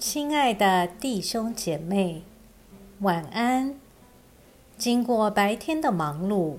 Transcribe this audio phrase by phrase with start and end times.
[0.00, 2.22] 亲爱的弟兄姐妹，
[3.00, 3.78] 晚安。
[4.78, 6.56] 经过白天的忙碌，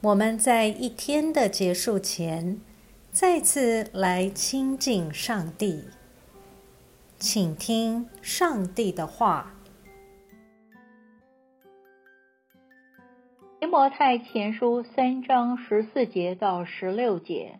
[0.00, 2.60] 我们在一天的结束前，
[3.10, 5.86] 再次来亲近上帝，
[7.18, 9.54] 请听上帝的话。
[13.58, 17.58] 提摩太前书三章十四节到十六节，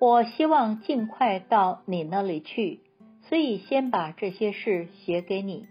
[0.00, 2.80] 我希望尽快到你那里去。
[3.28, 5.66] 所以，先把这些事写给你。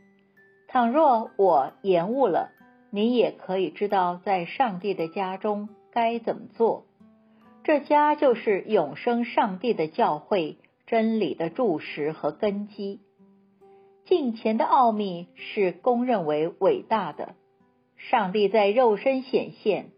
[0.67, 2.51] 倘若我延误了，
[2.89, 6.85] 你也可以知道在上帝的家中该怎么做。
[7.63, 10.57] 这家就是永生上帝的教会，
[10.87, 12.99] 真理的柱石和根基。
[14.05, 17.35] 敬前的奥秘是公认为伟大的。
[17.95, 19.91] 上帝在肉身显现，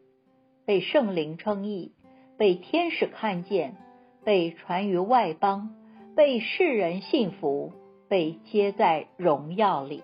[0.66, 1.94] 被圣灵称义，
[2.38, 3.78] 被天使看见，
[4.24, 5.74] 被传于外邦。
[6.16, 7.74] 被世人信服，
[8.08, 10.02] 被接在荣耀里。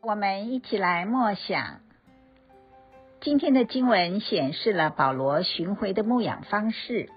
[0.00, 1.80] 我们一起来默想。
[3.20, 7.10] 今天的经文显示了保罗巡回的牧养方式。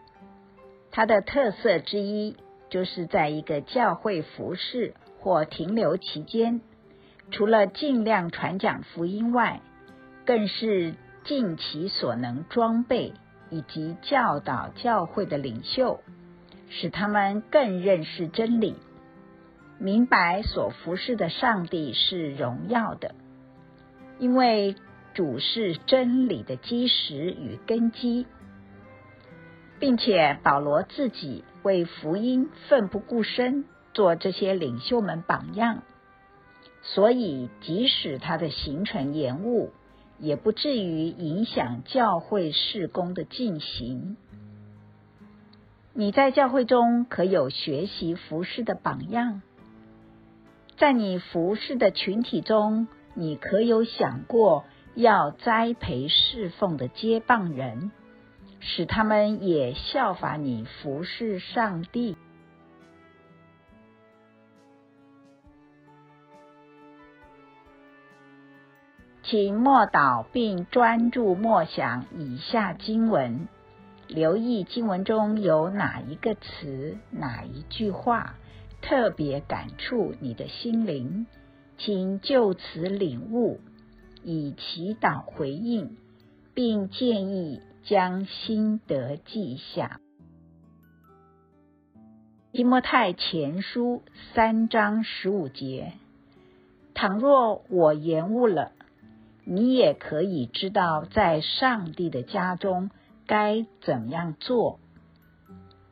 [0.92, 2.36] 它的特色之一，
[2.70, 6.60] 就是在一个教会服侍或停留期间，
[7.32, 9.62] 除了尽量传讲福音外，
[10.26, 13.14] 更是尽其所能装备。
[13.52, 16.02] 以及教导教会的领袖，
[16.70, 18.78] 使他们更认识真理，
[19.78, 23.14] 明白所服侍的上帝是荣耀的，
[24.20, 24.76] 因为
[25.14, 28.26] 主是真理的基石与根基，
[29.80, 35.84] 并且保罗自己为福音奋不顾身，做这些领袖们榜样，
[36.82, 39.74] 所以即使他的行程延误。
[40.22, 44.16] 也不至于影响教会事工的进行。
[45.94, 49.42] 你在教会中可有学习服侍的榜样？
[50.78, 54.64] 在你服侍的群体中，你可有想过
[54.96, 57.92] 要栽培侍奉的接棒人，
[58.60, 62.16] 使他们也效法你服侍上帝？
[69.31, 73.47] 请默祷并专注默想以下经文，
[74.09, 78.36] 留意经文中有哪一个词、哪一句话
[78.81, 81.28] 特别感触你的心灵，
[81.78, 83.62] 请就此领悟，
[84.22, 85.96] 以祈祷回应，
[86.53, 90.02] 并建议将心得记下。
[92.52, 94.03] 提摩太前书
[94.34, 95.94] 三章十五节：
[96.94, 98.74] 倘若我延误了。
[99.44, 102.91] 你也可以知道，在上帝的家中
[103.25, 104.79] 该怎样做。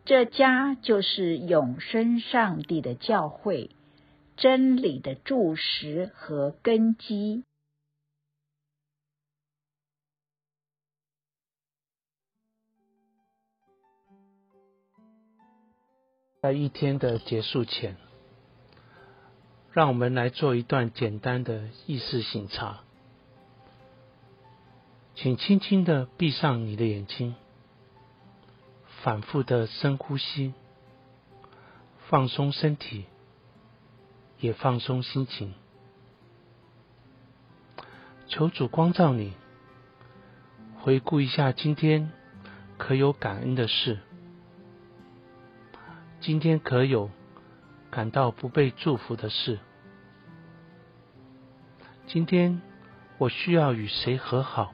[0.05, 3.69] 这家就是永生上帝的教会，
[4.37, 7.43] 真理的柱石和根基。
[16.41, 17.97] 在一天的结束前，
[19.73, 22.81] 让我们来做一段简单的意识醒察。
[25.21, 27.35] 请轻轻的闭上你的眼睛，
[29.03, 30.53] 反复的深呼吸，
[32.07, 33.03] 放松身体，
[34.39, 35.53] 也放松心情。
[38.29, 39.33] 求主光照你，
[40.79, 42.13] 回顾一下今天
[42.77, 43.99] 可有感恩的事，
[46.21, 47.11] 今天可有
[47.91, 49.59] 感到不被祝福的事，
[52.07, 52.61] 今天
[53.17, 54.73] 我需要与谁和好？